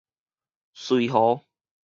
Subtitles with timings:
[0.73, 1.45] 穗和